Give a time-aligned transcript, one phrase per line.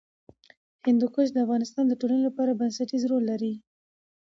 [0.85, 3.53] هندوکش د افغانستان د ټولنې لپاره بنسټيز رول لري.